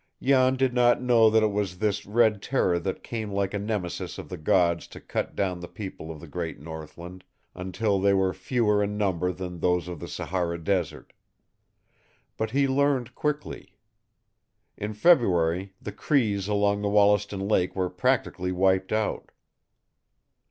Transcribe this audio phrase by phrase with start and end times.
[0.19, 4.17] Jan did not know that it was this Red Terror that came like a Nemesis
[4.17, 8.33] of the gods to cut down the people of the great Northland, until they were
[8.33, 11.13] fewer in number than those of the Sahara desert.
[12.35, 13.77] But he learned quickly.
[14.75, 19.29] In February, the Crees along Wollaston Lake were practically wiped out.